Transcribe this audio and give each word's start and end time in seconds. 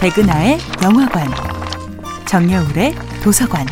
백은하의 0.00 0.58
영화관, 0.82 1.28
정여울의 2.26 2.94
도서관. 3.22 3.66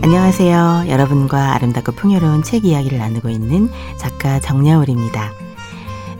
안녕하세요. 0.00 0.84
여러분과 0.86 1.54
아름답고 1.56 1.90
풍요로운 1.90 2.44
책 2.44 2.64
이야기를 2.64 2.98
나누고 2.98 3.28
있는 3.30 3.68
작가 3.98 4.38
정여울입니다. 4.38 5.32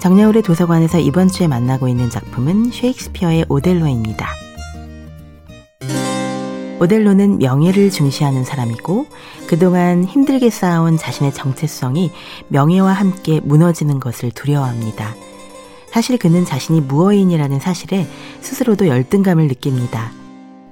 정여울의 0.01 0.43
도서관에서 0.43 0.99
이번 0.99 1.29
주에 1.29 1.47
만나고 1.47 1.87
있는 1.87 2.11
작품은 2.11 2.73
셰익스피어의 2.73 3.45
오델로입니다. 3.49 4.44
오델로는 6.85 7.39
명예를 7.39 7.91
중시하는 7.91 8.45
사람이고 8.45 9.07
그동안 9.47 10.05
힘들게 10.05 10.51
쌓아온 10.51 10.99
자신의 10.99 11.33
정체성이 11.33 12.11
명예와 12.49 12.93
함께 12.93 13.41
무너지는 13.43 14.01
것을 14.01 14.31
두려워합니다. 14.31 15.15
사실 15.91 16.19
그는 16.19 16.45
자신이 16.45 16.83
무어인이라는 16.83 17.59
사실에 17.59 18.07
스스로도 18.43 18.89
열등감을 18.89 19.49
느낍니다. 19.49 20.13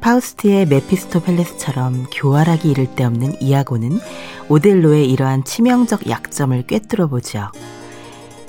파우스트의 0.03 0.67
메피스토펠레스처럼 0.67 2.09
교활하기 2.13 2.71
이를 2.71 2.95
데 2.95 3.05
없는 3.05 3.41
이아고는 3.41 3.99
오델로의 4.51 5.11
이러한 5.11 5.45
치명적 5.45 6.11
약점을 6.11 6.67
꿰뚫어 6.67 7.07
보죠. 7.07 7.49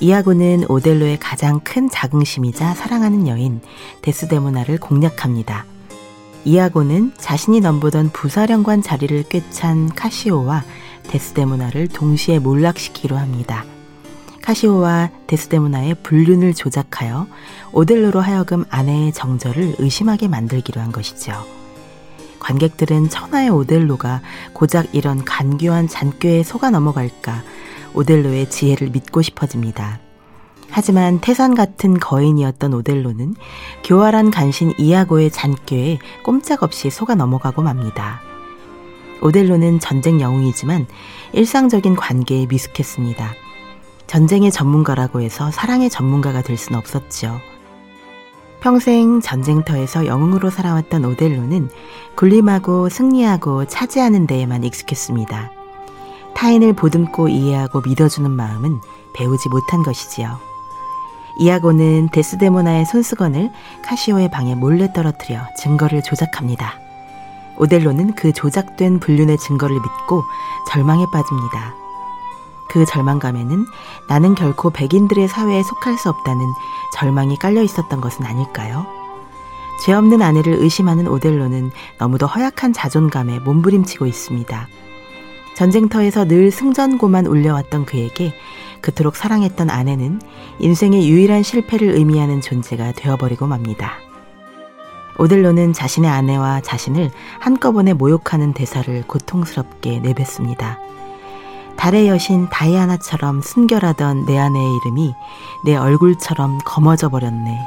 이아고는 0.02 0.66
오델로의 0.68 1.18
가장 1.18 1.62
큰 1.62 1.90
자긍심이자 1.90 2.74
사랑하는 2.74 3.30
여인 3.30 3.62
데스데모나를 4.02 4.80
공략합니다. 4.80 5.73
이아고는 6.46 7.14
자신이 7.18 7.62
넘보던 7.62 8.10
부사령관 8.12 8.82
자리를 8.82 9.24
꿰찬 9.30 9.90
카시오와 9.90 10.64
데스데모나를 11.08 11.88
동시에 11.88 12.40
몰락시키기로 12.40 13.16
합니다. 13.16 13.66
카시오와 14.42 15.10
데스데모나의 15.28 15.96
불륜을 16.04 16.54
조작하여 16.54 17.28
오델로로 17.72 18.20
하여금 18.20 18.66
아내의 18.70 19.14
정절을 19.14 19.76
의심하게 19.80 20.28
만들기로 20.28 20.82
한 20.82 20.92
것이죠. 20.92 21.32
관객들은 22.40 23.10
천하의 23.10 23.50
오델로가 23.50 24.22
고작 24.52 24.94
이런 24.94 25.24
간교한 25.24 25.88
잔꾀에 25.88 26.44
속아 26.44 26.72
넘어갈까 26.72 27.42
오델로의 27.94 28.50
지혜를 28.50 28.90
믿고 28.90 29.22
싶어집니다. 29.22 30.00
하지만 30.76 31.20
태산 31.20 31.54
같은 31.54 32.00
거인이었던 32.00 32.74
오델로는 32.74 33.36
교활한 33.84 34.32
간신 34.32 34.74
이아고의 34.80 35.30
잔꾀에 35.30 36.00
꼼짝없이 36.24 36.90
속아 36.90 37.14
넘어가고 37.14 37.62
맙니다. 37.62 38.22
오델로는 39.22 39.80
전쟁 39.80 40.20
영웅이지만 40.20 40.88
일상적인 41.34 41.96
관계에 41.96 42.48
미숙했습니다. 42.48 43.34
전쟁의 44.08 44.52
전문가라고 44.52 45.22
해서 45.22 45.52
사랑의 45.52 45.92
전문가가 45.92 46.42
될 46.42 46.58
수는 46.58 46.80
없었죠. 46.80 47.40
평생 48.60 49.22
전쟁터에서 49.22 50.08
영웅으로 50.08 50.50
살아왔던 50.50 51.06
오델로는 51.06 51.70
군림하고 52.16 52.90
승리하고 52.90 53.66
차지하는 53.66 54.26
데에만 54.26 54.64
익숙했습니다. 54.64 55.52
타인을 56.34 56.74
보듬고 56.74 57.28
이해하고 57.28 57.82
믿어주는 57.86 58.32
마음은 58.32 58.80
배우지 59.14 59.50
못한 59.50 59.84
것이지요. 59.84 60.53
이아고는 61.40 62.10
데스데모나의 62.12 62.86
손수건을 62.86 63.52
카시오의 63.84 64.30
방에 64.30 64.56
몰래 64.56 64.92
떨어뜨려 64.94 65.42
증거를 65.58 66.04
조작합니다. 66.04 66.80
오델로는 67.58 68.16
그 68.16 68.34
조작된 68.34 69.00
불륜의 69.00 69.38
증거를 69.38 69.76
믿고 69.76 70.24
절망에 70.70 71.06
빠집니다. 71.12 71.76
그 72.70 72.86
절망감에는 72.86 73.66
나는 74.10 74.36
결코 74.36 74.72
백인들의 74.72 75.28
사회에 75.28 75.62
속할 75.62 75.98
수 75.98 76.10
없다는 76.10 76.42
절망이 76.96 77.38
깔려 77.38 77.62
있었던 77.62 78.02
것은 78.02 78.26
아닐까요? 78.26 78.86
죄 79.84 79.94
없는 79.94 80.22
아내를 80.22 80.54
의심하는 80.54 81.08
오델로는 81.08 81.72
너무도 82.00 82.26
허약한 82.26 82.74
자존감에 82.74 83.40
몸부림치고 83.40 84.06
있습니다. 84.06 84.68
전쟁터에서 85.56 86.26
늘 86.26 86.52
승전고만 86.52 87.28
울려왔던 87.28 87.86
그에게 87.86 88.34
그토록 88.84 89.16
사랑했던 89.16 89.70
아내는 89.70 90.22
인생의 90.60 91.10
유일한 91.10 91.42
실패를 91.42 91.96
의미하는 91.96 92.42
존재가 92.42 92.92
되어버리고 92.92 93.48
맙니다. 93.48 93.94
오델로는 95.18 95.74
자신의 95.74 96.10
아내와 96.10 96.62
자신을 96.62 97.10
한꺼번에 97.40 97.94
모욕하는 97.94 98.54
대사를 98.54 99.04
고통스럽게 99.08 100.00
내뱉습니다. 100.00 100.80
달의 101.78 102.08
여신 102.08 102.50
다이아나처럼 102.50 103.42
순결하던 103.42 104.26
내 104.26 104.38
아내의 104.38 104.76
이름이 104.78 105.14
내 105.66 105.76
얼굴처럼 105.76 106.60
검어져 106.66 107.10
버렸네. 107.10 107.58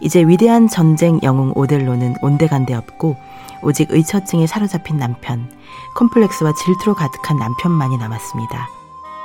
이제 0.00 0.20
위대한 0.26 0.68
전쟁 0.68 1.20
영웅 1.22 1.52
오델로는 1.54 2.16
온데간데 2.22 2.74
없고 2.74 3.16
오직 3.62 3.90
의처증에 3.90 4.46
사로잡힌 4.46 4.98
남편, 4.98 5.50
콤플렉스와 5.96 6.54
질투로 6.54 6.94
가득한 6.94 7.38
남편만이 7.38 7.98
남았습니다. 7.98 8.68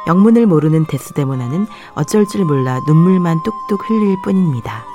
영문을 0.08 0.46
모르는 0.46 0.86
데스데모나는 0.86 1.68
어쩔 1.96 2.26
줄 2.26 2.46
몰라 2.46 2.80
눈물만 2.88 3.42
뚝뚝 3.44 3.90
흘릴 3.90 4.22
뿐입니다. 4.22 4.86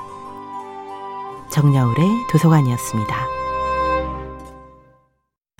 정여울의 1.50 2.26
도서관이었습니다. 2.30 3.27